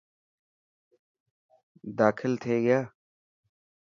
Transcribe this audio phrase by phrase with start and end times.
[1.97, 2.79] داخل ٿي گيا.